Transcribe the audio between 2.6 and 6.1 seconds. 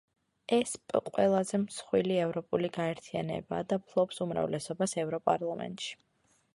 გაერთიანებაა და ფლობს უმრავლესობას ევროპარლამენტში.